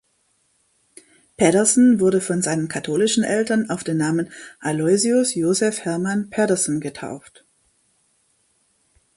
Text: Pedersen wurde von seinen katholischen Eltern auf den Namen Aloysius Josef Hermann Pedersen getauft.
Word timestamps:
Pedersen 1.37 1.99
wurde 1.99 2.21
von 2.21 2.41
seinen 2.41 2.67
katholischen 2.69 3.23
Eltern 3.23 3.69
auf 3.69 3.83
den 3.83 3.97
Namen 3.97 4.31
Aloysius 4.59 5.35
Josef 5.35 5.81
Hermann 5.85 6.31
Pedersen 6.31 6.79
getauft. 6.79 7.45